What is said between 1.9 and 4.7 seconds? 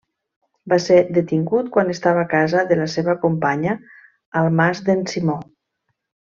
estava a casa de la seva companya, al